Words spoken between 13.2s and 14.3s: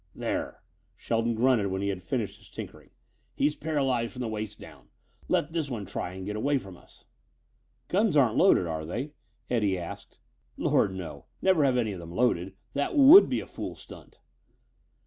be a fool stunt."